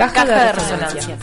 [0.00, 1.18] Caja, de, resonancia.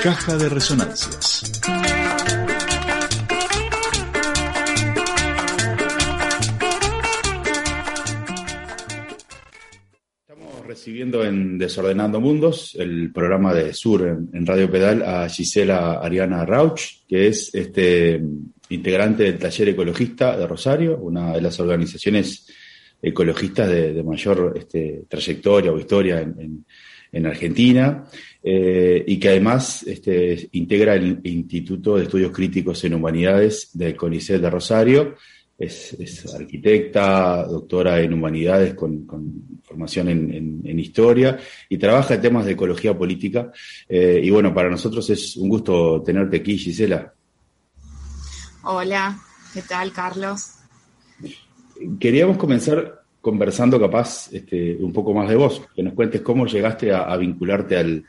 [0.00, 1.42] Caja de resonancias.
[10.20, 16.46] Estamos recibiendo en Desordenando Mundos, el programa de Sur en, Radio Pedal, a Gisela Ariana
[16.46, 18.22] Rauch, que es este
[18.68, 22.43] integrante del Taller Ecologista de Rosario, una de las organizaciones
[23.04, 26.64] ecologistas de, mayor este, trayectoria o historia en,
[27.26, 28.04] Argentina,
[28.42, 34.40] eh, y que además este, integra el Instituto de Estudios Críticos en Humanidades del CONICET
[34.40, 35.14] de Rosario.
[35.56, 35.94] Es,
[36.34, 39.06] arquitecta, doctora en humanidades con,
[39.62, 43.52] formación en, historia y trabaja en temas de ecología política.
[43.88, 47.14] Eh, y bueno, para nosotros es un gusto tenerte aquí, Gisela.
[48.64, 49.16] Hola,
[49.52, 50.54] ¿qué tal, Carlos?
[51.98, 56.92] Queríamos comenzar conversando capaz este, un poco más de vos, que nos cuentes cómo llegaste
[56.92, 58.04] a, vincularte al,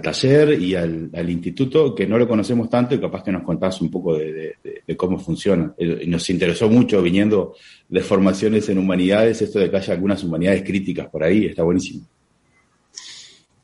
[0.00, 3.90] taller y al, instituto, que no lo conocemos tanto y capaz que nos contás un
[3.90, 4.54] poco de,
[4.96, 5.74] cómo funciona.
[5.76, 7.56] Eh, nos interesó mucho viniendo
[7.88, 12.06] de formaciones en humanidades, esto de que haya algunas humanidades críticas por ahí, está buenísimo.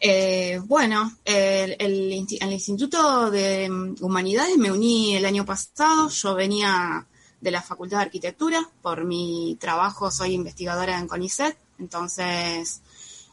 [0.01, 3.71] Eh, bueno, el, el, Instituto de
[4.01, 7.07] Humanidades me uní el año pasado, yo venía
[7.41, 8.69] de la Facultad de Arquitectura.
[8.83, 12.83] Por mi trabajo soy investigadora en CONICET, entonces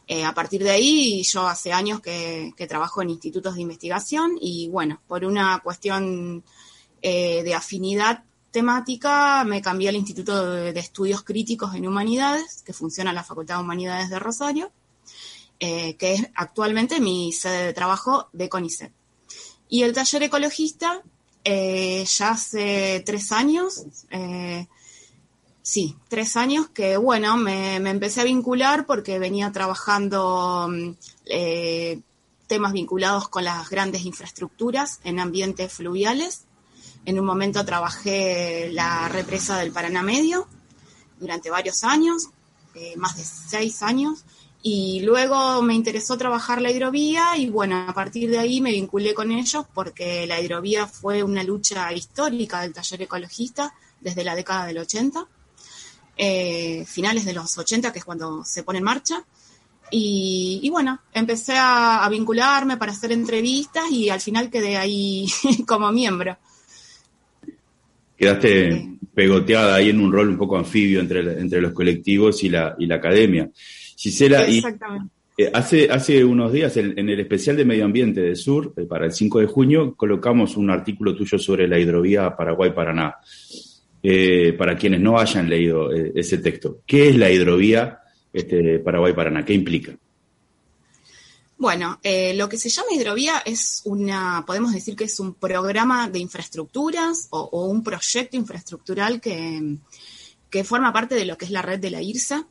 [0.06, 4.68] eh, a partir de ahí yo hace años que, trabajo en institutos de investigación y
[4.68, 6.42] bueno, por una cuestión
[7.02, 13.10] eh, de afinidad temática me cambié al Instituto de, Estudios Críticos en Humanidades, que funciona
[13.10, 14.72] en la Facultad de Humanidades de Rosario,
[15.60, 18.92] eh, que es actualmente mi sede de trabajo de CONICET.
[19.68, 21.02] Y el taller ecologista
[21.44, 24.66] eh, ya hace tres años, eh,
[25.62, 30.90] sí, tres años que, bueno, me, empecé a vincular porque venía trabajando mm,
[31.26, 32.00] eh,
[32.46, 36.44] temas vinculados con las grandes infraestructuras en ambientes fluviales.
[37.04, 40.46] En un momento trabajé la represa del Paraná Medio
[41.18, 42.28] durante varios años,
[42.96, 44.24] más de seis años,
[44.62, 49.14] y luego me interesó trabajar la hidrovía y bueno, a partir de ahí me vinculé
[49.14, 54.66] con ellos porque la hidrovía fue una lucha histórica del taller ecologista desde la década
[54.66, 55.26] del 80,
[56.16, 59.24] eh, finales de los 80, que es cuando se pone en marcha.
[59.90, 65.26] Y, bueno, empecé a, vincularme para hacer entrevistas y al final quedé ahí
[65.66, 66.36] como miembro.
[68.18, 72.76] Quedaste pegoteada ahí en un rol un poco anfibio entre, entre los colectivos y la,
[72.78, 73.48] y la academia.
[73.98, 78.84] Gisela, eh, hace, hace unos días en, el especial de Medio Ambiente del Sur, eh,
[78.84, 83.16] para el 5 de junio, colocamos un artículo tuyo sobre la hidrovía Paraguay-Paraná.
[84.00, 87.98] Eh, para quienes no hayan leído ese texto, ¿qué es la hidrovía
[88.32, 89.44] este, Paraguay-Paraná?
[89.44, 89.96] ¿Qué implica?
[91.56, 91.98] Bueno,
[92.34, 97.26] lo que se llama hidrovía es una, podemos decir que es un programa de infraestructuras
[97.30, 99.76] o, un proyecto infraestructural que,
[100.48, 102.46] que, forma parte de lo que es la red de la IRSA,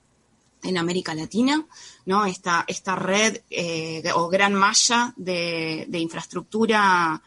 [0.64, 1.66] en América Latina,
[2.06, 2.26] ¿no?
[2.26, 7.22] Esta, esta red eh, o gran malla de, infraestructura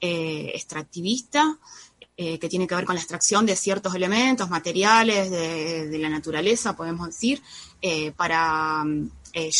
[0.00, 1.58] eh, extractivista
[2.16, 6.76] eh, que tiene que ver con la extracción de ciertos elementos, materiales de, la naturaleza,
[6.76, 7.42] podemos decir,
[8.16, 8.84] para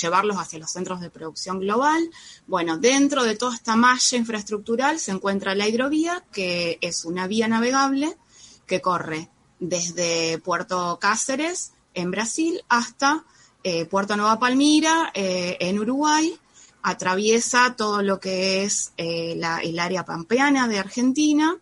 [0.01, 2.09] llevarlos hacia los centros de producción global.
[2.47, 7.49] Bueno, dentro de toda esta malla infraestructural se encuentra la hidrovía, que es una vía
[7.49, 8.17] navegable
[8.67, 13.25] que corre desde Puerto Cáceres en Brasil hasta
[13.67, 16.39] eh, Puerto Nueva Palmira, eh, en Uruguay,
[16.83, 21.57] atraviesa todo lo que es eh, el área pampeana de Argentina.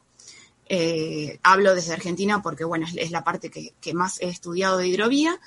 [1.45, 5.39] hablo desde Argentina porque, bueno, es, la parte que, más he estudiado de hidrovía.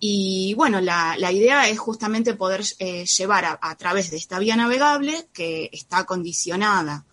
[0.00, 5.68] Y bueno, la, idea es justamente poder llevar a, través de esta vía navegable que
[5.72, 7.04] está condicionada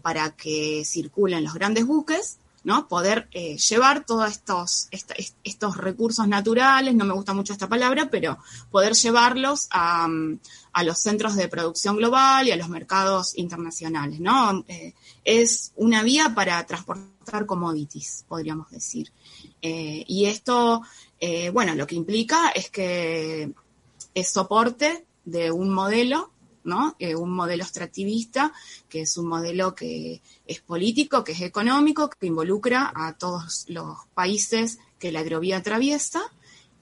[0.00, 2.88] para que circulen los grandes buques, ¿no?
[2.88, 4.88] Poder eh, llevar todos estos,
[5.44, 8.38] estos recursos naturales, no me gusta mucho esta palabra, pero
[8.72, 10.08] poder llevarlos a,
[10.84, 14.64] los centros de producción global y a los mercados internacionales, ¿no?
[14.66, 19.12] Eh, es una vía para transportar commodities, podríamos decir.
[19.62, 20.82] Eh, y esto,
[21.52, 23.52] bueno, lo que implica es que
[24.12, 26.32] es soporte de un modelo
[26.66, 26.96] ¿no?
[26.98, 28.52] Eh, un modelo extractivista,
[28.88, 33.96] que es un modelo que es político, que es económico, que involucra a todos los
[34.14, 36.22] países que la agrovía atraviesa.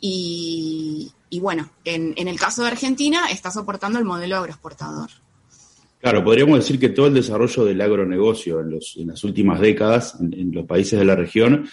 [0.01, 5.09] Y, bueno, en, el caso de Argentina está soportando el modelo agroexportador.
[6.01, 10.67] Claro, podríamos decir que todo el desarrollo del agronegocio en, las últimas décadas en, los
[10.67, 11.67] países de la región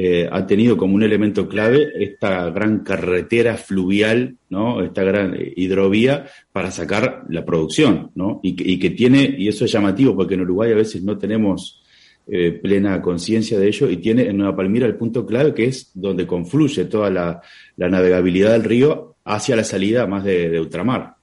[0.00, 4.80] eh, ha tenido como un elemento clave esta gran carretera fluvial, ¿no?
[4.80, 8.38] Esta gran eh, hidrovía para sacar la producción, ¿no?
[8.44, 11.82] Y, que tiene, y eso es llamativo porque en Uruguay a veces no tenemos
[12.28, 15.90] eh, plena conciencia de ello, y tiene en Nueva Palmira el punto clave que es
[15.94, 17.42] donde confluye toda la,
[17.76, 21.16] navegabilidad del río hacia la salida más de, ultramar.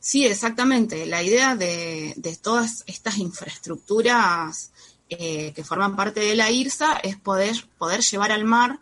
[0.00, 1.06] Sí, exactamente.
[1.06, 4.72] La idea de, de todas estas infraestructuras
[5.12, 8.78] eh, que forman parte de la IRSA es poder, poder llevar al mar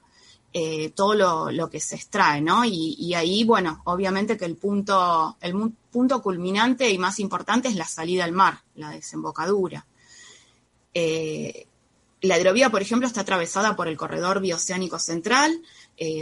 [0.52, 1.14] eh, todo
[1.50, 2.66] lo, que se extrae, ¿no?
[2.66, 5.54] Y, ahí, bueno, obviamente que el punto, el
[5.90, 9.86] punto culminante y más importante es la salida al mar, la desembocadura.
[10.92, 11.66] Eh,
[12.20, 15.62] la hidrovía, por ejemplo, está atravesada por el corredor bioceánico central,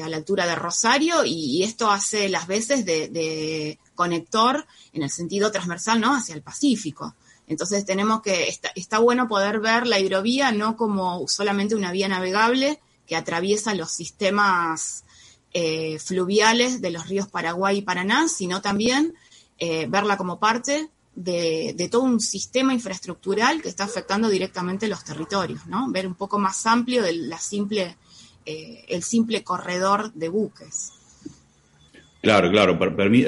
[0.04, 5.10] a la altura de Rosario, y, esto hace las veces de, de, conector en el
[5.10, 6.14] sentido transversal, ¿no?
[6.14, 7.16] Hacia el Pacífico.
[7.46, 12.80] Entonces tenemos que, está, bueno poder ver la hidrovía no como solamente una vía navegable
[13.06, 15.04] que atraviesa los sistemas
[15.52, 19.14] eh, fluviales de los ríos Paraguay y Paraná, sino también
[19.58, 25.66] eh, verla como parte de, todo un sistema infraestructural que está afectando directamente los territorios,
[25.66, 25.90] ¿no?
[25.90, 27.96] Ver un poco más amplio de la simple,
[28.44, 30.92] eh, el simple corredor de buques.
[32.20, 32.78] Claro, claro.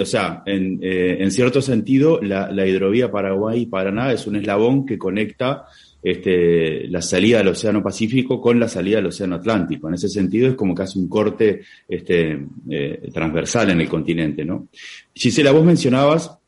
[0.01, 5.67] o sea, eh, en, cierto sentido, la, hidrovía Paraguay-Paraná es un eslabón que conecta
[6.03, 9.89] este, la salida del Océano Pacífico con la salida del Océano Atlántico.
[9.89, 14.45] En ese sentido, es como que hace un corte este, eh, transversal en el continente,
[14.45, 14.69] ¿no?
[15.15, 16.39] Gisela, vos mencionabas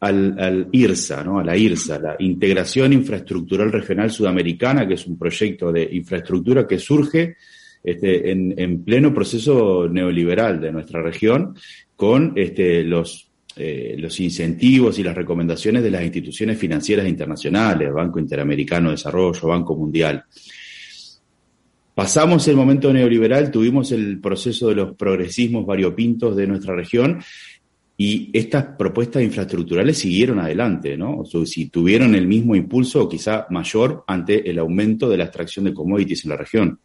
[0.00, 1.38] al, IRSA, ¿no?
[1.38, 6.78] A la IRSA, la Integración Infraestructural Regional Sudamericana, que es un proyecto de infraestructura que
[6.78, 7.36] surge
[7.84, 11.54] este, en, en, pleno proceso neoliberal de nuestra región
[11.94, 18.18] con este, los, eh, los incentivos y las recomendaciones de las instituciones financieras internacionales, Banco
[18.18, 20.24] Interamericano de Desarrollo, Banco Mundial.
[21.94, 27.22] Pasamos el momento neoliberal, tuvimos el proceso de los progresismos variopintos de nuestra región
[27.96, 31.18] y estas propuestas infraestructurales siguieron adelante, ¿no?
[31.18, 35.66] O si tuvieron el mismo impulso o quizá mayor ante el aumento de la extracción
[35.66, 36.80] de commodities en la región.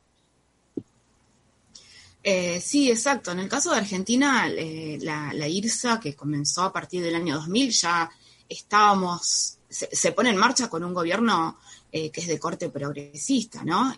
[2.24, 3.32] Eh, sí, exacto.
[3.32, 7.72] En el caso de Argentina, eh, la, IRSA, que comenzó a partir del año 2000,
[7.72, 8.10] ya
[8.48, 11.58] estábamos, se, pone en marcha con un gobierno
[11.92, 13.96] eh, que es de corte progresista, ¿no?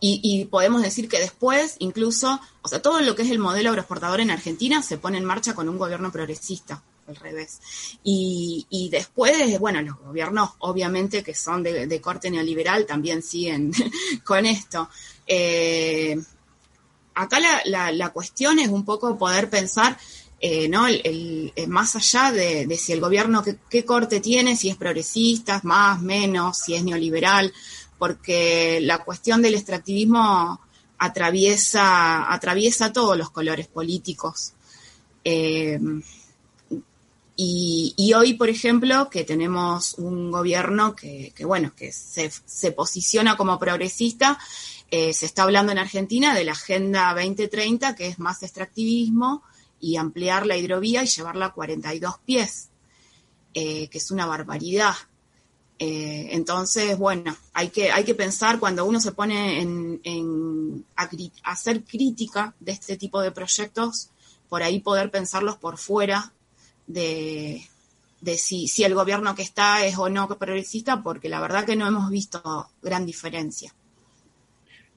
[0.00, 4.20] Y, podemos decir que después, incluso, o sea, todo lo que es el modelo agroexportador
[4.20, 7.60] en Argentina se pone en marcha con un gobierno progresista, al revés.
[8.02, 13.72] Y, después, bueno, los gobiernos, obviamente, que son de corte neoliberal, también siguen
[14.24, 14.88] con esto.
[15.26, 16.16] Eh,
[17.14, 19.98] acá la, cuestión es un poco poder pensar,
[20.38, 20.86] eh, ¿no?
[20.86, 26.58] El, más allá de, si el gobierno qué, corte tiene, si es progresista, más, menos,
[26.58, 27.52] si es neoliberal,
[27.98, 30.60] porque la cuestión del extractivismo
[30.98, 34.52] atraviesa, atraviesa todos los colores políticos.
[35.24, 35.80] Eh,
[37.38, 43.58] y, hoy, por ejemplo, que tenemos un gobierno que, bueno, que se, se posiciona como
[43.58, 44.38] progresista,
[44.90, 49.42] eh, se está hablando en Argentina de la Agenda 2030, que es más extractivismo
[49.80, 52.70] y ampliar la hidrovía y llevarla a 42 pies,
[53.52, 54.94] eh, que es una barbaridad.
[55.78, 61.10] Eh, entonces, bueno, hay que, hay que pensar cuando uno se pone en, a,
[61.42, 64.08] hacer crítica de este tipo de proyectos,
[64.48, 66.32] por ahí poder pensarlos por fuera
[66.86, 67.62] de,
[68.20, 71.76] de si, si el gobierno que está es o no progresista, porque la verdad que
[71.76, 73.74] no hemos visto gran diferencia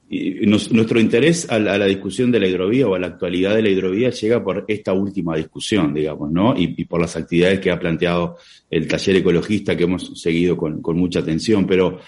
[0.09, 4.09] nuestro interés a la, discusión de la hidrovía o a la actualidad de la hidrovía
[4.09, 6.55] llega por esta última discusión, digamos, ¿no?
[6.57, 8.37] Y, por las actividades que ha planteado
[8.71, 11.67] el taller ecologista que hemos seguido con, mucha atención.
[11.67, 11.99] Pero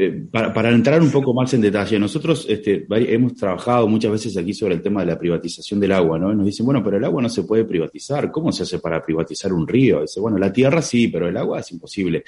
[0.00, 4.54] eh, para, entrar un poco más en detalle, nosotros este, hemos trabajado muchas veces aquí
[4.54, 6.32] sobre el tema de la privatización del agua, ¿no?
[6.32, 8.30] Y nos dicen, bueno, pero el agua no se puede privatizar.
[8.30, 10.02] ¿Cómo se hace para privatizar un río?
[10.02, 12.22] Dice, bueno, la tierra sí, pero el agua es imposible.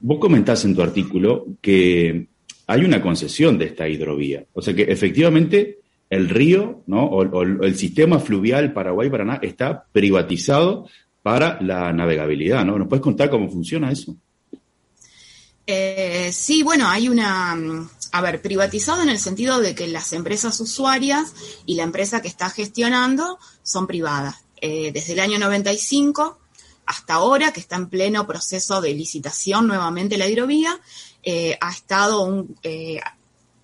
[0.00, 2.26] Vos comentás en tu artículo que
[2.66, 4.44] hay una concesión de esta hidrovía.
[4.52, 5.78] O sea que efectivamente
[6.10, 7.06] el río, ¿no?
[7.06, 10.86] O, el sistema fluvial Paraguay-Paraná está privatizado
[11.22, 12.78] para la navegabilidad, ¿no?
[12.78, 14.14] ¿Nos puedes contar cómo funciona eso?
[15.66, 17.56] Eh, sí, bueno, hay una,
[18.12, 21.32] a ver, privatizado en el sentido de que las empresas usuarias
[21.66, 24.36] y la empresa que está gestionando son privadas.
[24.60, 26.38] Eh, desde el año 95
[26.86, 30.80] hasta ahora, que está en pleno proceso de licitación nuevamente la hidrovía,
[31.22, 33.00] eh, ha estado un, eh,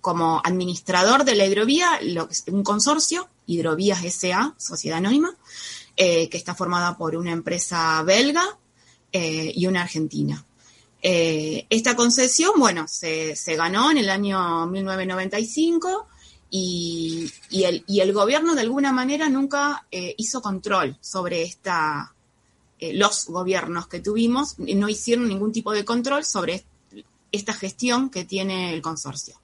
[0.01, 5.35] como administrador de la hidrovía lo un consorcio, Hidrovías SA, Sociedad Anónima,
[5.97, 8.43] eh, que está formada por una empresa belga
[9.11, 10.45] y una argentina.
[11.01, 16.07] Eh, esta concesión, bueno, se, ganó en el año 1995
[16.49, 22.13] y, el, gobierno de alguna manera nunca eh, hizo control sobre esta,
[22.79, 26.65] eh, los gobiernos que tuvimos no hicieron ningún tipo de control sobre
[27.31, 29.39] esta gestión que tiene el consorcio.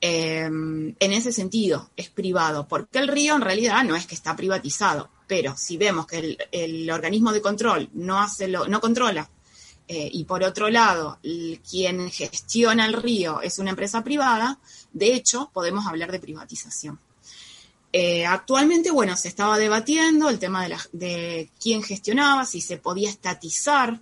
[0.00, 5.10] en ese sentido, es privado, porque el río en realidad no es que está privatizado,
[5.26, 9.28] pero si vemos que el, el organismo de control no, hace lo, no controla
[9.92, 11.18] eh, y por otro lado,
[11.68, 14.60] quien gestiona el río es una empresa privada,
[14.92, 17.00] de hecho, podemos hablar de privatización.
[17.92, 24.00] Eh, actualmente, bueno, se estaba debatiendo el tema de, quién gestionaba, si se podía estatizar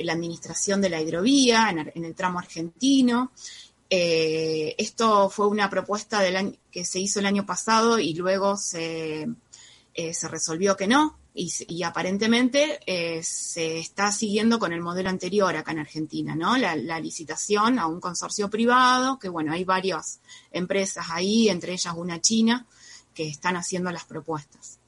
[0.00, 3.30] la administración de la hidrovía en, el tramo argentino.
[3.88, 9.28] Eh, esto fue una propuesta del que se hizo el año pasado y luego se,
[9.94, 15.70] se resolvió que no, y, aparentemente eh, se está siguiendo con el modelo anterior acá
[15.70, 16.58] en Argentina, ¿no?
[16.58, 22.20] La, licitación a un consorcio privado, que bueno, hay varias empresas ahí, entre ellas una
[22.20, 22.66] china,
[23.14, 24.80] que están haciendo las propuestas.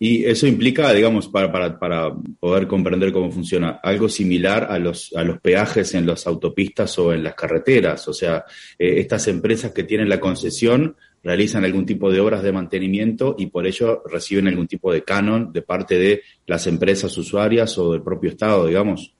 [0.00, 5.12] Y eso implica, digamos, para, para, para, poder comprender cómo funciona, algo similar a los,
[5.14, 8.06] a los peajes en las autopistas o en las carreteras.
[8.08, 8.44] O sea,
[8.78, 10.96] eh, estas empresas que tienen la concesión
[11.28, 15.52] realizan algún tipo de obras de mantenimiento y por ello reciben algún tipo de canon
[15.52, 19.12] de parte de las empresas usuarias o del propio Estado, digamos.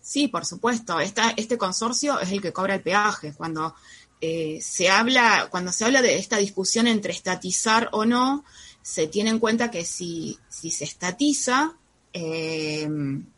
[0.00, 1.00] Sí, por supuesto.
[1.00, 3.34] este consorcio es el que cobra el peaje.
[3.36, 3.74] Cuando
[4.20, 8.44] eh, se habla, cuando se habla de esta discusión entre estatizar o no,
[8.80, 11.74] se tiene en cuenta que si, se estatiza
[12.12, 12.88] eh,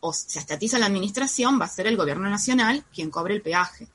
[0.01, 3.87] o se estatiza la administración, va a ser el gobierno nacional quien cobre el peaje.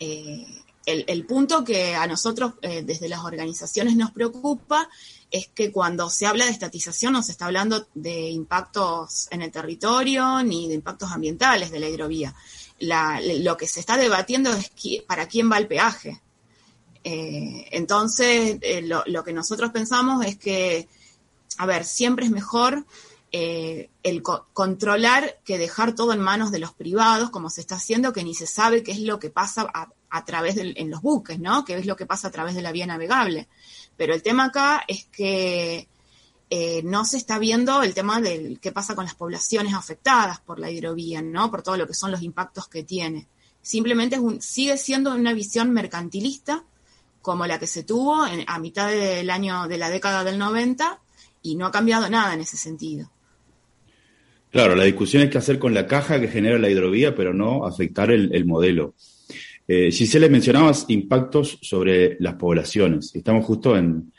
[0.00, 4.88] Eh, el, punto que a nosotros eh, desde las organizaciones nos preocupa
[5.30, 9.50] es que cuando se habla de estatización no se está hablando de impactos en el
[9.50, 12.34] territorio ni de impactos ambientales de la hidrovía.
[12.80, 14.70] lo que se está debatiendo es
[15.06, 16.20] para quién va el peaje.
[17.04, 20.88] Eh, entonces, eh, lo, que nosotros pensamos es que,
[21.58, 22.86] a ver, siempre es mejor
[23.36, 28.22] el controlar que dejar todo en manos de los privados, como se está haciendo, que
[28.22, 29.66] ni se sabe qué es lo que pasa
[30.08, 31.64] a, través de, en los buques, ¿no?
[31.64, 33.48] Que es lo que pasa a través de la vía navegable.
[33.96, 35.88] Pero el tema acá es que
[36.48, 40.60] eh, no se está viendo el tema del qué pasa con las poblaciones afectadas por
[40.60, 41.50] la hidrovía, ¿no?
[41.50, 43.26] Por todo lo que son los impactos que tiene.
[43.62, 46.64] Simplemente sigue siendo una visión mercantilista
[47.20, 51.00] como la que se tuvo a mitad del año de la década del 90
[51.42, 53.10] y no ha cambiado nada en ese sentido.
[54.54, 57.66] Claro, la discusión es qué hacer con la caja que genera la hidrovía, pero no
[57.66, 58.94] afectar el modelo.
[59.66, 63.14] Eh, Giselle, mencionabas impactos sobre las poblaciones.
[63.14, 64.12] Estamos justo en,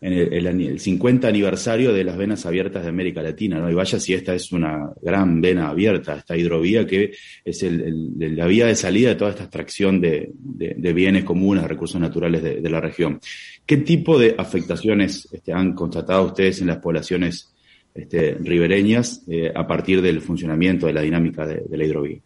[0.00, 3.70] el, 50 aniversario de las venas abiertas de América Latina, ¿no?
[3.70, 7.12] Y vaya si esta es una gran vena abierta, esta hidrovía que
[7.44, 10.30] es la vía de salida de toda esta extracción de,
[10.94, 13.18] bienes comunes, recursos naturales de, la región.
[13.66, 17.53] ¿Qué tipo de afectaciones este, han constatado ustedes en las poblaciones
[17.94, 22.20] este, ribereñas eh, a partir del funcionamiento de la dinámica de la hidrovía?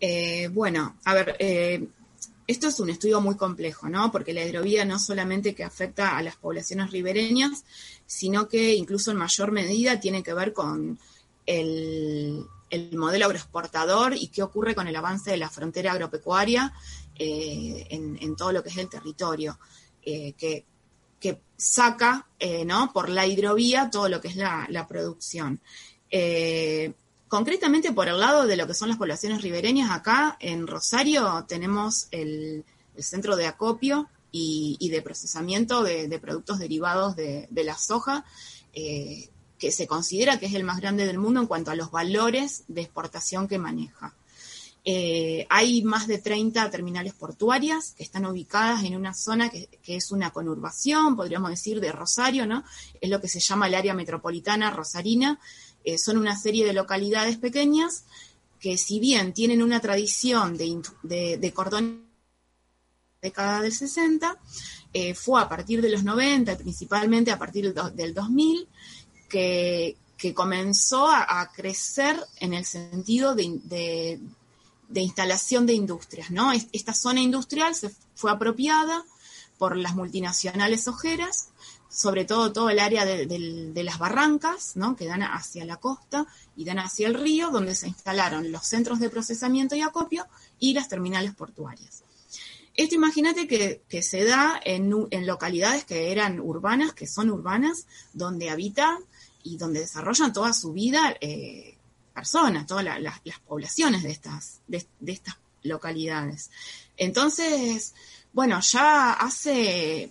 [0.00, 1.86] Eh, bueno, a ver, eh,
[2.46, 4.10] esto es un estudio muy complejo, ¿no?
[4.12, 7.64] Porque la hidrovía no solamente que afecta a las poblaciones ribereñas,
[8.06, 10.98] sino que incluso en mayor medida tiene que ver con
[11.46, 12.44] el,
[12.92, 16.72] modelo agroexportador y qué ocurre con el avance de la frontera agropecuaria
[17.16, 19.58] en, todo lo que es el territorio,
[20.02, 20.64] que,
[21.58, 22.26] saca,
[22.64, 22.92] ¿no?
[22.94, 25.60] Por la hidrovía todo lo que es la, la producción.
[27.28, 32.08] Concretamente por el lado de lo que son las poblaciones ribereñas, acá en Rosario tenemos
[32.10, 32.64] el,
[32.98, 38.24] centro de acopio y, de procesamiento de, productos derivados de, la soja,
[38.72, 41.90] eh, que se considera que es el más grande del mundo en cuanto a los
[41.90, 44.14] valores de exportación que maneja.
[44.84, 50.12] Eh, hay más de 30 terminales portuarias que están ubicadas en una zona que, es
[50.12, 52.64] una conurbación, podríamos decir, de Rosario, ¿no?
[53.00, 55.38] Es lo que se llama el área metropolitana rosarina,
[55.84, 58.04] eh, son una serie de localidades pequeñas
[58.60, 62.08] que si bien tienen una tradición de, de, de cordón
[63.20, 64.38] década del 60,
[64.92, 68.68] eh, fue a partir de los 90 y principalmente a partir del 2000
[69.28, 69.96] que,
[70.34, 74.18] comenzó a, crecer en el sentido de,
[74.94, 76.30] instalación de industrias.
[76.30, 76.52] ¿no?
[76.72, 79.04] Esta zona industrial se fue apropiada
[79.58, 81.48] por las multinacionales ojeras
[81.88, 84.94] sobre todo todo el área de, las barrancas, ¿no?
[84.94, 86.26] que dan hacia la costa
[86.56, 90.26] y dan hacia el río, donde se instalaron los centros de procesamiento y acopio
[90.58, 92.02] y las terminales portuarias.
[92.74, 94.90] Esto imagínate que, se da en,
[95.26, 98.98] localidades que eran urbanas, que son urbanas, donde habita
[99.42, 101.77] y donde desarrollan toda su vida eh,
[102.18, 106.50] personas, todas las poblaciones de estas, de, estas localidades.
[106.96, 107.94] Entonces,
[108.32, 110.10] bueno, ya hace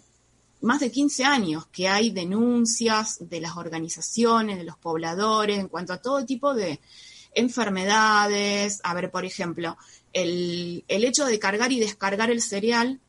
[0.62, 5.92] más de 15 años que hay denuncias de las organizaciones, de los pobladores, en cuanto
[5.92, 6.80] a todo tipo de
[7.36, 8.80] enfermedades.
[8.86, 9.78] A ver, por ejemplo,
[10.14, 13.02] el, el hecho de cargar y descargar el cereal,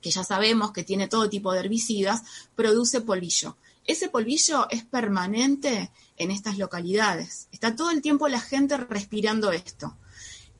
[0.00, 2.22] que ya sabemos que tiene todo tipo de herbicidas,
[2.56, 3.58] produce polvillo.
[3.86, 7.48] Ese polvillo es permanente en estas localidades.
[7.52, 9.96] Está todo el tiempo la gente respirando esto.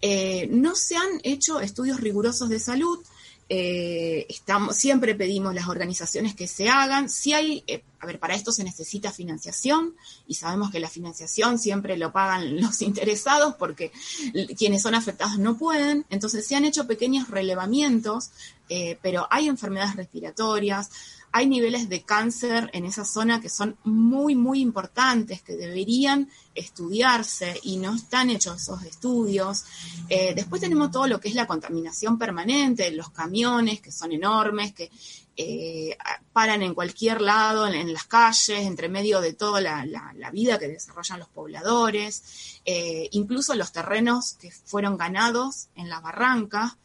[0.06, 2.98] Eh, no se han hecho estudios rigurosos de salud.
[3.48, 7.08] Eh, estamos, siempre pedimos las organizaciones que se hagan.
[7.08, 9.94] Si hay, eh, a ver, para esto se necesita financiación
[10.26, 13.92] y sabemos que la financiación siempre lo pagan los interesados porque
[14.58, 16.04] quienes son afectados no pueden.
[16.10, 18.30] Entonces se han hecho pequeños relevamientos,
[19.02, 20.90] pero hay enfermedades respiratorias,
[21.36, 27.58] hay niveles de cáncer en esa zona que son muy, muy importantes, que deberían estudiarse
[27.64, 29.64] y no están hechos esos estudios.
[30.08, 34.74] Eh, después tenemos todo lo que es la contaminación permanente, los camiones que son enormes,
[34.74, 34.92] que
[35.36, 35.98] eh,
[36.32, 41.18] paran en cualquier lado, en, las calles, entre medio de toda la, vida que desarrollan
[41.18, 46.76] los pobladores, eh, incluso los terrenos que fueron ganados en las barrancas.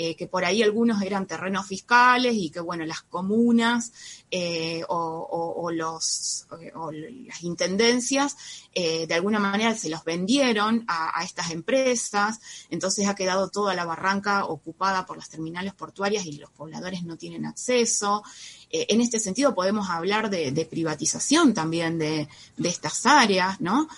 [0.00, 3.92] Eh, que por ahí algunos eran terrenos fiscales y que, bueno, las comunas
[4.30, 6.46] eh, o, los,
[6.92, 8.36] las intendencias
[8.72, 12.38] eh, de alguna manera se los vendieron a, estas empresas,
[12.70, 17.16] entonces ha quedado toda la barranca ocupada por las terminales portuarias y los pobladores no
[17.16, 18.22] tienen acceso.
[18.70, 22.28] en este sentido podemos hablar de, privatización también de,
[22.62, 23.88] estas áreas, ¿no?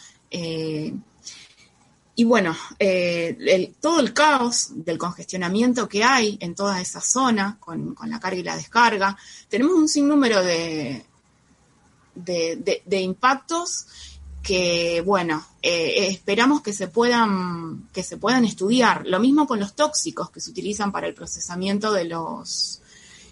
[2.21, 7.97] Y bueno, eh, todo el caos del congestionamiento que hay en toda esa zona, con,
[8.07, 9.17] la carga y la descarga,
[9.49, 11.03] tenemos un sinnúmero de,
[12.15, 13.87] de, impactos
[14.43, 19.07] que, bueno, eh, esperamos que se, puedan, que se puedan estudiar.
[19.07, 22.83] Lo mismo con los tóxicos que se utilizan para el procesamiento de, los,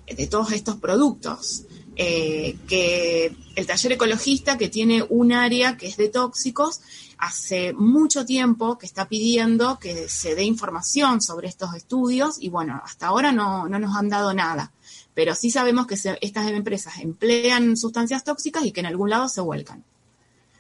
[0.07, 1.65] de todos estos productos.
[2.01, 6.81] Eh, que el taller ecologista que tiene un área que es de tóxicos
[7.19, 12.81] hace mucho tiempo que está pidiendo que se dé información sobre estos estudios y bueno,
[12.83, 14.73] hasta ahora no, nos han dado nada,
[15.15, 19.41] pero sí sabemos que estas empresas emplean sustancias tóxicas y que en algún lado se
[19.41, 19.85] vuelcan.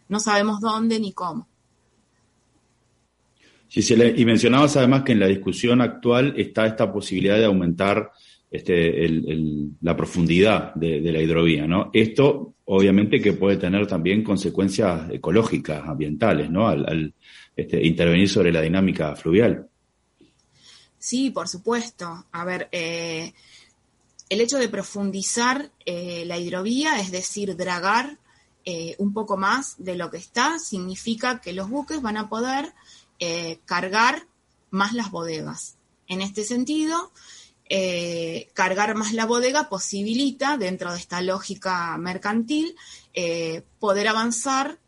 [0.09, 1.47] No sabemos dónde ni cómo.
[3.71, 8.11] y mencionabas además que en la discusión actual está esta posibilidad de aumentar
[8.51, 9.07] este,
[9.83, 11.91] la profundidad de, la hidrovía, ¿no?
[11.93, 16.67] Esto, obviamente, que puede tener también consecuencias ecológicas, ambientales, ¿no?
[16.69, 17.13] Al,
[17.55, 19.69] este, intervenir sobre la dinámica fluvial.
[20.99, 22.27] Sí, por supuesto.
[22.33, 23.33] A ver, eh,
[24.29, 28.19] el hecho de profundizar eh, la hidrovía, es decir, dragar
[28.65, 32.73] eh, un poco más de lo que está, significa que los buques van a poder
[33.65, 34.29] cargar
[34.71, 35.77] más las bodegas.
[36.07, 37.11] En este sentido,
[37.71, 42.75] eh, cargar más la bodega posibilita, dentro de esta lógica mercantil,
[43.13, 44.79] eh, poder avanzar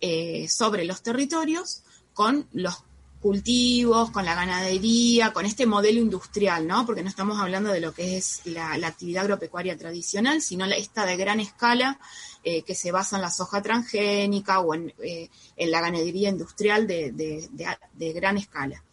[0.00, 2.84] eh, sobre los territorios con los
[3.20, 6.84] cultivos, con la ganadería, con este modelo industrial, ¿no?
[6.84, 11.16] Porque no estamos hablando de lo que es la, actividad agropecuaria tradicional, sino esta de
[11.16, 11.98] gran escala
[12.44, 14.92] que se basa en la soja transgénica o en,
[15.56, 18.84] la ganadería industrial de gran escala.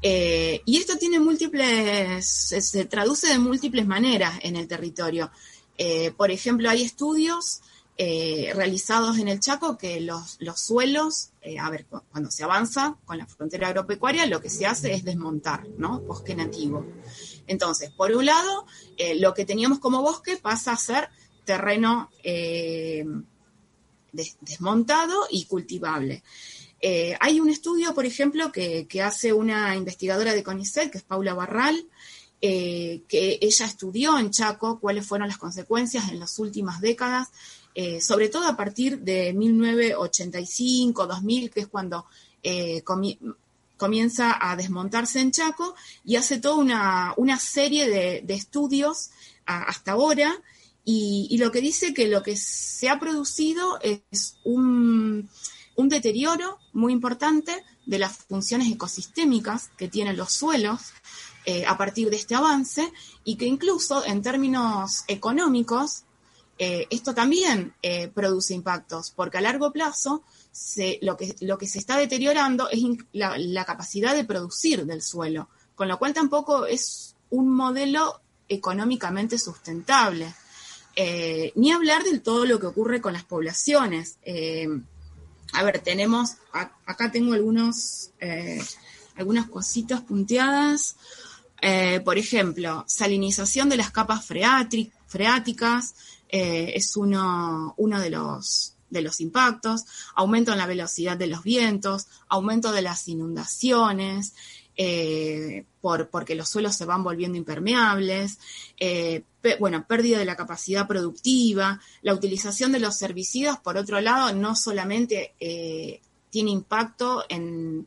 [0.00, 5.30] Eh, y esto tiene múltiples, se, traduce de múltiples maneras en el territorio.
[5.76, 7.60] Eh, por ejemplo, hay estudios
[7.96, 11.30] eh, realizados en el Chaco que los, los suelos,
[11.60, 15.66] a ver, cuando se avanza con la frontera agropecuaria, lo que se hace es desmontar,
[15.78, 16.00] ¿no?
[16.00, 16.86] Bosque nativo.
[17.46, 18.66] Entonces, por un lado,
[19.16, 21.08] lo que teníamos como bosque pasa a ser
[21.44, 22.10] terreno
[24.12, 26.22] desmontado y cultivable.
[26.80, 31.34] Eh, hay un estudio, por ejemplo, que, hace una investigadora de CONICET, que es Paula
[31.34, 31.86] Barral,
[32.40, 37.28] eh, que ella estudió en Chaco cuáles fueron las consecuencias en las últimas décadas,
[37.74, 42.06] eh, sobre todo a partir de 1985, 2000, que es cuando
[43.76, 46.56] comienza a desmontarse en Chaco, y hace toda
[47.16, 49.10] una, serie de, estudios
[49.44, 50.40] hasta ahora,
[50.84, 55.28] y, y lo que dice que lo que se ha producido es un
[55.78, 60.80] un deterioro muy importante de las funciones ecosistémicas que tienen los suelos
[61.46, 66.02] eh, a partir de este avance y que incluso en términos económicos
[66.58, 70.24] eh, esto también eh, produce impactos, porque a largo plazo
[71.00, 72.80] lo, que, lo que se está deteriorando es
[73.12, 79.38] la, la, capacidad de producir del suelo, con lo cual tampoco es un modelo económicamente
[79.38, 80.34] sustentable.
[81.54, 84.18] Ni hablar de todo lo que ocurre con las poblaciones.
[85.52, 86.36] A ver, tenemos,
[86.86, 88.10] acá tengo algunos,
[89.16, 90.96] algunas cositas punteadas.
[92.04, 95.94] por ejemplo, salinización de las capas freáticas
[96.28, 99.84] es uno, uno de los de los impactos,
[100.14, 104.34] aumento en la velocidad de los vientos, aumento de las inundaciones,
[104.76, 108.38] eh, por, porque los suelos se van volviendo impermeables,
[108.78, 109.24] eh,
[109.58, 114.56] bueno, pérdida de la capacidad productiva, la utilización de los herbicidas, por otro lado, no
[114.56, 117.86] solamente eh, tiene impacto en,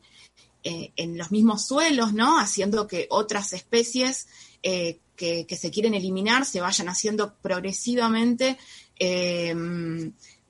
[0.62, 2.38] en, los mismos suelos, ¿no?
[2.38, 4.28] Haciendo que otras especies
[4.62, 8.58] que, que, se quieren eliminar se vayan haciendo progresivamente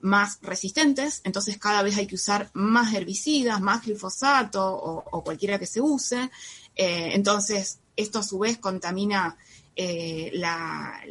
[0.03, 5.65] más resistentes, entonces cada vez hay que usar más herbicidas, más glifosato o, cualquiera que
[5.65, 6.29] se use.
[6.75, 9.37] Eh, entonces, esto a su vez contamina
[9.75, 11.01] eh, la,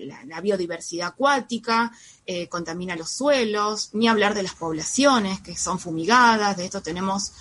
[0.43, 1.93] biodiversidad acuática,
[2.27, 7.33] eh, contamina los suelos, ni hablar de las poblaciones que son fumigadas, de esto tenemos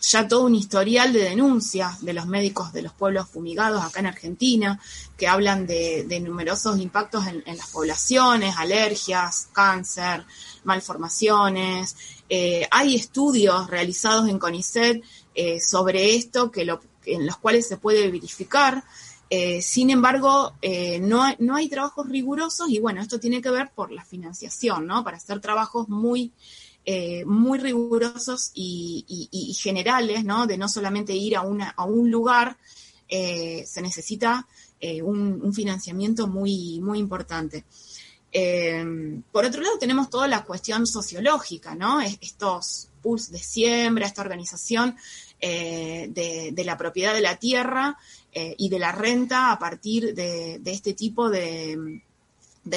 [0.00, 4.06] ya todo un historial de denuncias de los médicos de los pueblos fumigados acá en
[4.06, 4.80] Argentina,
[5.16, 10.24] que hablan de, numerosos impactos en, las poblaciones, alergias, cáncer,
[10.64, 11.96] malformaciones.
[12.28, 15.02] Eh, hay estudios realizados en CONICET
[15.34, 16.66] eh, sobre esto que
[17.06, 18.84] en los cuales se puede verificar.
[19.28, 20.54] Eh, sin embargo,
[21.00, 24.86] no, hay, no hay trabajos rigurosos y bueno, esto tiene que ver por la financiación,
[24.86, 25.02] ¿no?
[25.02, 26.32] Para hacer trabajos muy
[26.88, 30.46] eh, muy rigurosos y, generales, ¿no?
[30.46, 32.56] De no solamente ir a, una, a un lugar,
[33.08, 34.46] eh, se necesita
[34.78, 37.64] eh, un, financiamiento muy, muy importante.
[39.32, 42.00] por otro lado, tenemos toda la cuestión sociológica, ¿no?
[42.00, 44.94] Estos pools de siembra, esta organización
[45.40, 47.98] de, la propiedad de la tierra
[48.58, 52.02] y de la renta a partir de este tipo de,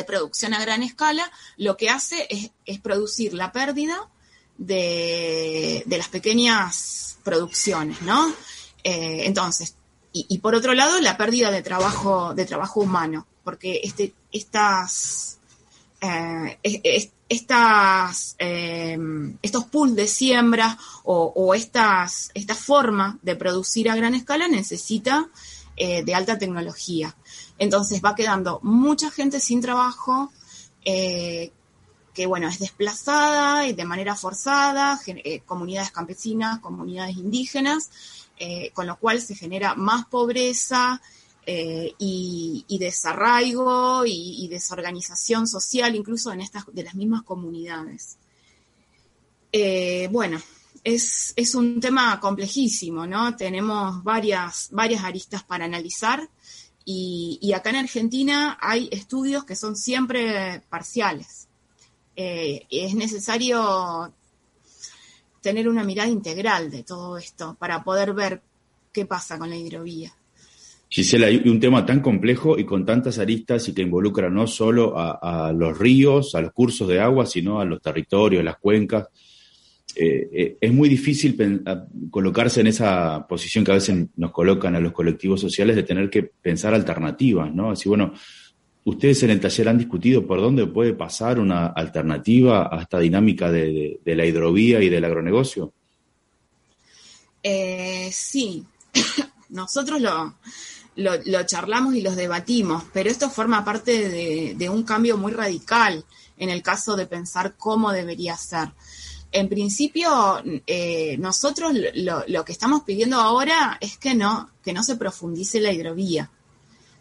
[0.05, 2.27] producción a gran escala, lo que hace
[2.65, 4.09] es, producir la pérdida
[4.57, 8.29] de, las pequeñas producciones, ¿no?
[8.83, 9.75] Eh, entonces,
[10.11, 15.38] y, por otro lado, la pérdida de trabajo, de trabajo humano, porque este, estas,
[16.01, 16.57] eh,
[18.37, 25.29] em, estos pools de siembra o, estas, esta forma de producir a gran escala necesita
[25.75, 27.15] eh, de alta tecnología.
[27.57, 30.31] Entonces va quedando mucha gente sin trabajo,
[30.85, 31.51] eh,
[32.13, 34.99] que bueno, es desplazada y de manera forzada,
[35.45, 37.89] comunidades campesinas, comunidades indígenas,
[38.73, 41.01] con lo cual se genera más pobreza
[41.47, 48.17] y, desarraigo y, desorganización social incluso en estas de las mismas comunidades.
[50.11, 50.39] bueno,
[50.83, 53.35] es, es, un tema complejísimo, ¿no?
[53.35, 56.29] Tenemos varias, varias aristas para analizar
[56.91, 61.47] y, acá en Argentina hay estudios que son siempre parciales.
[62.15, 64.11] Eh, es necesario
[65.39, 68.41] tener una mirada integral de todo esto para poder ver
[68.91, 70.11] qué pasa con la hidrovía.
[70.89, 74.95] Gisela, hay un tema tan complejo y con tantas aristas y que involucra no solo
[74.97, 79.07] a los ríos, a los cursos de agua, sino a los territorios, las cuencas
[79.95, 81.63] eh, eh, es muy difícil
[82.11, 86.09] colocarse en esa posición que a veces nos colocan a los colectivos sociales de tener
[86.09, 87.71] que pensar alternativas, ¿no?
[87.71, 88.13] Así, bueno,
[88.85, 93.51] ustedes en el taller han discutido por dónde puede pasar una alternativa a esta dinámica
[93.51, 95.73] de, la hidrovía y del agronegocio.
[97.41, 98.63] Eh, sí,
[99.49, 100.35] nosotros lo,
[100.99, 106.05] lo, charlamos y los debatimos, pero esto forma parte de un cambio muy radical
[106.37, 108.69] en el caso de pensar cómo debería ser.
[109.31, 114.95] En principio, eh, nosotros lo, que estamos pidiendo ahora es que no, que no se
[114.95, 116.31] profundice la hidrovía,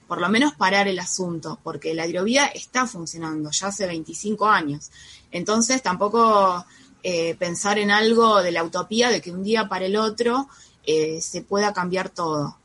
[0.06, 4.90] por lo menos parar el asunto, porque la hidrovía está funcionando ya hace 25 años.
[5.30, 6.66] Entonces, tampoco
[7.02, 10.48] eh, pensar en algo de la utopía de que un día para el otro
[10.84, 12.58] eh, se pueda cambiar todo.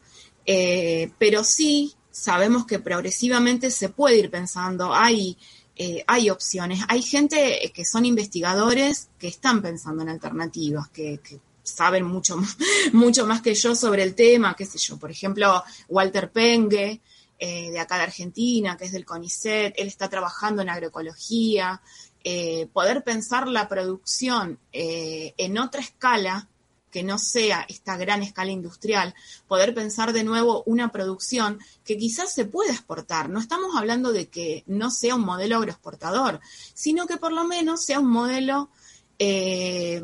[0.46, 5.38] Pero sí sabemos que progresivamente se puede ir pensando, hay
[5.76, 6.82] eh, hay opciones.
[6.88, 11.20] Hay gente que son investigadores que están pensando en alternativas, que,
[11.64, 12.38] saben mucho,
[12.94, 14.98] mucho más que yo sobre el tema, qué sé yo.
[14.98, 17.02] Por ejemplo, Walter Pengue,
[17.40, 21.82] eh, de acá de Argentina, que es del CONICET, él está trabajando en agroecología.
[22.24, 26.48] Eh, poder pensar la producción en otra escala
[26.94, 29.16] que no sea esta gran escala industrial,
[29.48, 33.30] poder pensar de nuevo una producción que quizás se pueda exportar.
[33.30, 36.40] No estamos hablando de que no sea un modelo agroexportador,
[36.76, 38.70] sino que por lo menos sea un modelo
[39.18, 40.04] eh,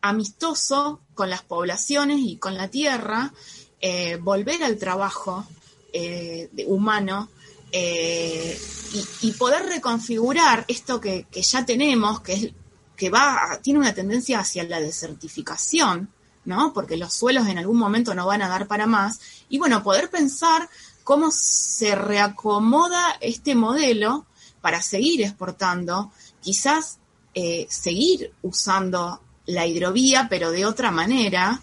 [0.00, 3.32] amistoso con las poblaciones y con la tierra,
[3.80, 5.46] eh, volver al trabajo
[5.92, 7.28] eh, humano
[7.72, 12.52] y, poder reconfigurar esto que, ya tenemos, que es
[12.96, 16.10] que va, tiene una tendencia hacia la desertificación,
[16.44, 16.72] ¿no?
[16.72, 19.20] Porque los suelos en algún momento no van a dar para más.
[19.48, 20.68] Y bueno, poder pensar
[21.02, 24.26] cómo se reacomoda este modelo
[24.60, 26.98] para seguir exportando, quizás
[27.34, 31.60] eh, seguir usando la hidrovía, pero de otra manera,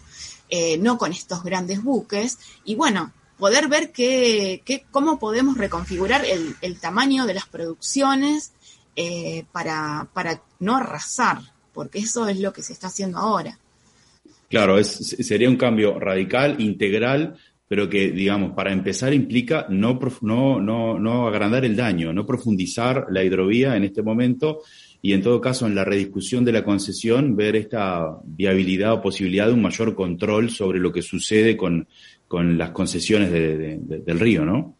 [0.50, 6.80] eh, no con estos grandes buques, y bueno, poder ver qué, cómo podemos reconfigurar el,
[6.80, 8.52] tamaño de las producciones
[8.95, 11.39] eh, para, para no arrasar,
[11.73, 13.58] porque eso es lo que se está haciendo ahora.
[14.49, 17.38] Claro, es, sería un cambio radical, integral,
[17.71, 23.06] pero que, digamos, para empezar implica no, no, no, no agrandar el daño, no profundizar
[23.10, 24.60] la hidrovía en este momento
[25.01, 29.47] y en todo caso en la rediscusión de la concesión ver esta viabilidad o posibilidad
[29.47, 31.88] de un mayor control sobre lo que sucede con,
[32.30, 34.75] las concesiones del río, ¿no?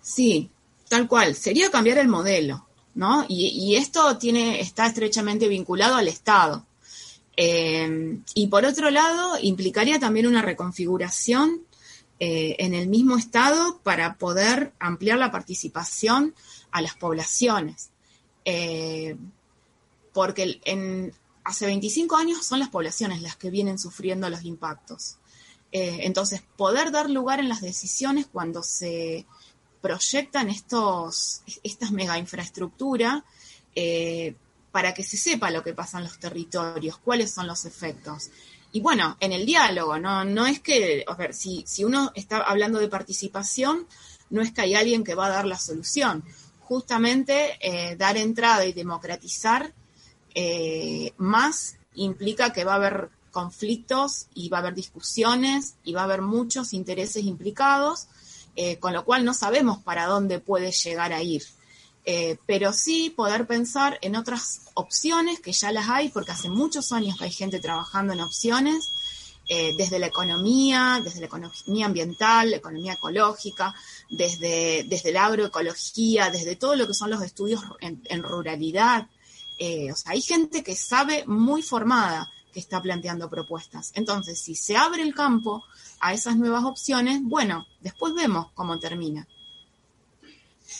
[0.00, 0.50] Sí,
[0.88, 1.34] tal cual.
[1.34, 3.24] Sería cambiar el modelo, ¿no?
[3.28, 6.66] Y, esto tiene, está estrechamente vinculado al Estado.
[7.36, 11.62] Eh, y por otro lado, implicaría también una reconfiguración
[12.18, 16.34] eh, en el mismo Estado para poder ampliar la participación
[16.72, 17.90] a las poblaciones.
[18.44, 19.16] Eh,
[20.12, 20.60] porque
[21.44, 25.18] hace 25 años son las poblaciones las que vienen sufriendo los impactos.
[25.70, 29.26] entonces, poder dar lugar en las decisiones cuando se
[29.80, 33.22] proyectan estos, estas mega infraestructuras,
[34.72, 38.30] para que se sepa lo que pasa en los territorios, cuáles son los efectos.
[38.70, 42.38] Y bueno, en el diálogo, no, no es que, a ver, si, si uno está
[42.38, 43.86] hablando de participación,
[44.30, 46.22] no es que hay alguien que va a dar la solución.
[46.60, 49.72] Justamente eh, dar entrada y democratizar
[50.34, 56.02] eh, más implica que va a haber conflictos y va a haber discusiones y va
[56.02, 58.08] a haber muchos intereses implicados,
[58.60, 61.44] eh, con lo cual no sabemos para dónde puede llegar a ir.
[62.04, 66.90] Eh, pero sí poder pensar en otras opciones que ya las hay, porque hace muchos
[66.90, 68.90] años que hay gente trabajando en opciones,
[69.48, 73.72] eh, desde la economía, desde la economía ambiental, la economía ecológica,
[74.10, 79.06] desde, desde la agroecología, desde todo lo que son los estudios en, ruralidad.
[79.60, 83.92] O sea, hay gente que sabe muy formada que está planteando propuestas.
[83.94, 85.64] Entonces, si se abre el campo
[86.00, 89.26] a esas nuevas opciones, bueno, después vemos cómo termina.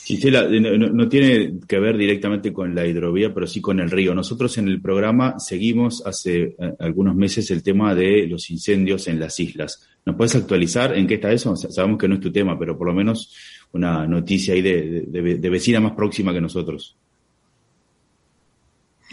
[0.04, 4.14] Gisela, eh, no, tiene que ver directamente con la hidrovía, pero sí con el río.
[4.14, 9.18] Nosotros en el programa seguimos hace eh, algunos meses el tema de los incendios en
[9.18, 9.88] las islas.
[10.04, 11.57] ¿Nos puedes actualizar en qué está eso?
[11.57, 13.35] Sabemos que no es tu tema, pero por lo menos
[13.72, 16.96] una noticia ahí de, vecina más próxima que nosotros.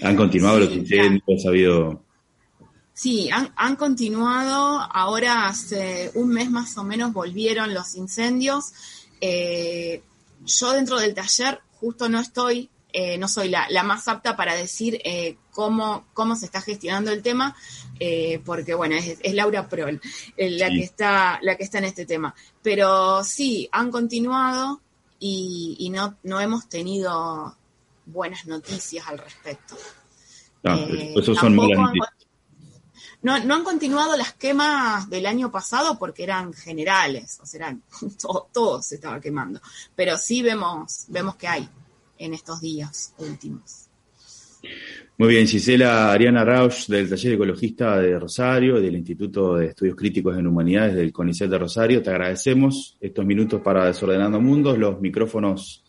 [0.01, 1.45] ¿Han continuado los incendios?
[1.45, 2.04] ¿Ha habido...?
[2.95, 4.79] Sí, han, han continuado.
[4.79, 8.71] Ahora hace un mes más o menos volvieron los incendios.
[9.19, 10.01] Eh,
[10.45, 15.01] yo dentro del taller justo no estoy, eh, no soy la, más apta para decir
[15.03, 17.53] eh, cómo, cómo se está gestionando el tema,
[17.99, 19.99] eh, porque bueno, es, Laura Prol
[20.37, 22.33] la, que está, la que está en este tema.
[22.63, 24.79] Pero sí, han continuado
[25.19, 27.57] y, no, no hemos tenido
[28.05, 29.75] buenas noticias al respecto.
[30.63, 30.79] Ah,
[31.15, 31.55] eso son
[33.25, 37.75] no, han continuado las quemas del año pasado porque eran generales, o sea,
[38.53, 39.59] todo, se estaba quemando.
[39.95, 41.67] Pero sí vemos, vemos que hay
[42.19, 43.89] en estos días últimos.
[45.17, 50.37] Muy bien, Gisela Ariana Rausch del Taller Ecologista de Rosario, del Instituto de Estudios Críticos
[50.37, 55.83] en Humanidades del CONICET de Rosario, te agradecemos estos minutos para Desordenando Mundos, los micrófonos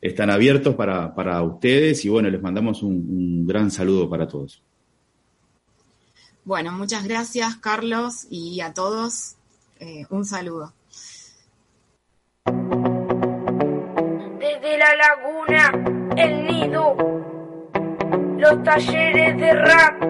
[0.00, 4.62] están abiertos para, para ustedes y bueno, les mandamos un gran saludo para todos.
[6.44, 9.36] Bueno, muchas gracias Carlos y a todos
[9.78, 10.72] eh, un saludo.
[14.38, 15.72] Desde la laguna,
[16.16, 16.96] el nido,
[18.38, 20.02] los talleres de rap.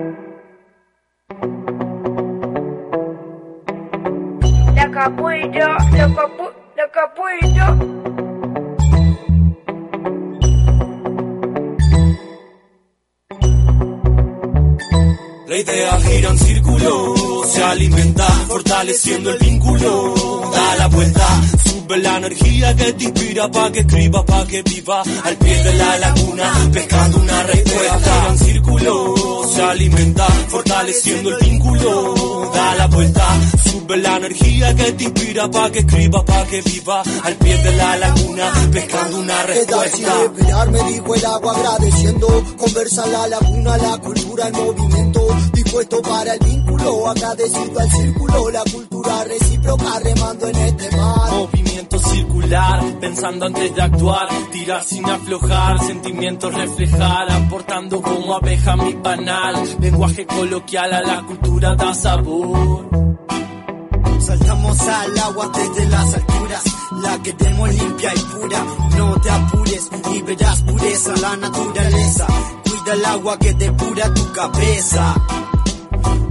[4.74, 7.99] La capuella, la, capu la capuella.
[15.50, 20.48] La idea gira en círculo, se alimenta, fortaleciendo el vínculo.
[20.54, 21.26] Da la vuelta,
[21.64, 25.02] sube la energía que te inspira pa' que escriba, pa' que viva.
[25.24, 28.26] Al pie de la laguna, pescando una respuesta.
[28.28, 29.14] en círculo,
[29.52, 32.50] se alimenta, fortaleciendo el vínculo.
[32.54, 33.26] Da la vuelta,
[33.64, 37.02] sube la energía que te inspira pa' que escriba, pa' que viva.
[37.24, 40.14] Al pie de la laguna, pescando una respuesta.
[40.70, 42.44] me dijo el agua agradeciendo.
[42.56, 48.62] Conversa la laguna, la cultura, el movimiento dispuesto para el vínculo agradecido al círculo, la
[48.70, 51.32] cultura recíproca remando en este mar.
[51.32, 58.94] Movimiento circular, pensando antes de actuar, tirar sin aflojar, sentimientos reflejar, aportando como abeja mi
[58.94, 62.88] panal, lenguaje coloquial a la cultura da sabor.
[64.20, 66.64] Saltamos al agua desde las alturas,
[67.02, 68.64] la queremos limpia y pura.
[68.96, 72.26] No te apures y verás pureza la naturaleza.
[72.80, 75.14] Cuida el agua que depura tu cabeza.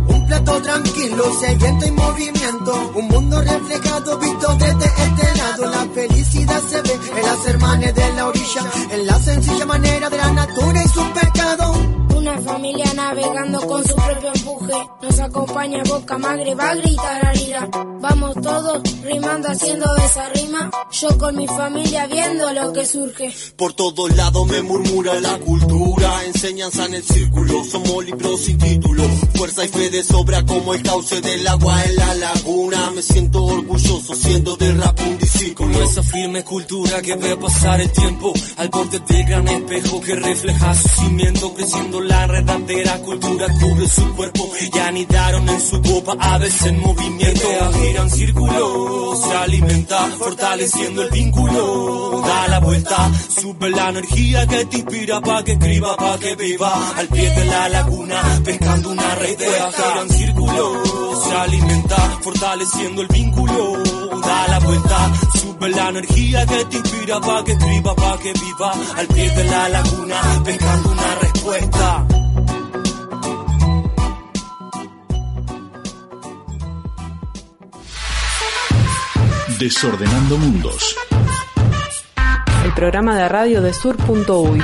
[0.08, 2.92] Un plato tranquilo, sediento y movimiento.
[2.96, 5.70] Un mundo reflejado, visto desde este lado.
[5.70, 10.18] La felicidad se ve en las hermanas de la orilla, en la sencilla manera de
[10.18, 11.99] la natura y su pecado.
[12.16, 14.74] Una familia navegando con su propio empuje.
[15.02, 17.70] Nos acompaña Boca Magre, va a gritar Arira.
[18.02, 20.72] Vamos todos rimando, haciendo esa rima.
[20.92, 23.34] Yo con mi familia viendo lo que surge.
[23.56, 29.04] Por todos lados me murmura la cultura, enseñanza en el círculo, somos libros sin título,
[29.36, 32.92] fuerza y fe de sobra como el cauce del agua en la laguna.
[32.92, 35.84] Me siento orgulloso siendo de rap un discípulo.
[35.84, 40.76] Esa firme cultura que ve pasar el tiempo al borde del gran espejo que refleja
[40.76, 46.66] su cimiento, creciendo la redandera cultura cubre su cuerpo y anidaron en su copa aves
[46.66, 47.48] en movimiento.
[47.74, 52.22] Gira en círculo, se alimenta, fortaleciendo el vínculo.
[52.26, 56.92] Da la vuelta, sube la energía que te inspira pa' que escriba, pa' que viva.
[56.98, 59.72] Al pie de la laguna, pescando una respuesta.
[59.72, 63.89] Gira en círculo, se alimenta, fortaleciendo el vínculo.
[64.70, 68.72] Vuelta, sube la energía que te inspira pa' que escriba, pa' que viva.
[68.98, 72.08] Al pie de la laguna, pescando una respuesta.
[79.58, 80.96] Desordenando Mundos.
[82.64, 84.62] El programa de radio de sur.uy.